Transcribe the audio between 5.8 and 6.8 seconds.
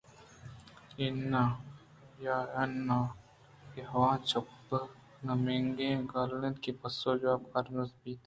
ءِ گال اِنت کہ